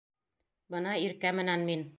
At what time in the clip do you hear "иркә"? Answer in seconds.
1.05-1.37